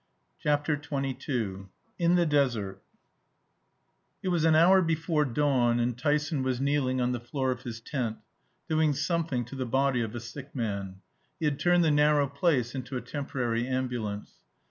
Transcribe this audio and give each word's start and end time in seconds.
CHAPTER 0.39 0.81
XXII 0.81 1.65
IN 1.99 2.15
THE 2.15 2.25
DESERT 2.25 2.81
It 4.23 4.29
was 4.29 4.45
an 4.45 4.55
hour 4.55 4.81
before 4.81 5.25
dawn, 5.25 5.79
and 5.79 5.95
Tyson 5.95 6.41
was 6.41 6.59
kneeling 6.59 6.99
on 6.99 7.11
the 7.11 7.19
floor 7.19 7.51
of 7.51 7.61
his 7.61 7.79
tent, 7.81 8.17
doing 8.67 8.93
something 8.95 9.45
to 9.45 9.55
the 9.55 9.67
body 9.67 10.01
of 10.01 10.15
a 10.15 10.19
sick 10.19 10.55
man. 10.55 11.01
He 11.39 11.45
had 11.45 11.59
turned 11.59 11.83
the 11.83 11.91
narrow 11.91 12.25
place 12.27 12.73
into 12.73 12.97
a 12.97 13.01
temporary 13.01 13.67
ambulance. 13.67 14.39